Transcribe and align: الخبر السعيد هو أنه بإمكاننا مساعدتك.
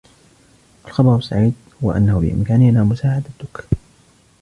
الخبر 0.85 1.15
السعيد 1.17 1.53
هو 1.83 1.91
أنه 1.91 2.19
بإمكاننا 2.19 2.83
مساعدتك. 2.83 3.65